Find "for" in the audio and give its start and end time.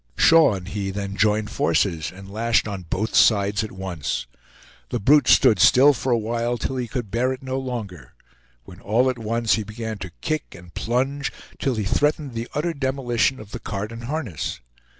5.93-6.11